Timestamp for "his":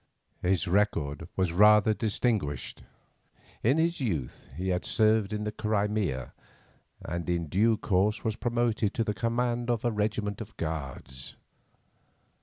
0.41-0.67, 3.77-3.99